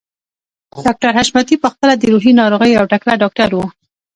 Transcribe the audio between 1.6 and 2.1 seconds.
په خپله د